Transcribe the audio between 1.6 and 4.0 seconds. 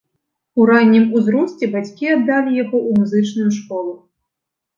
бацькі аддалі яго ў музычную школу.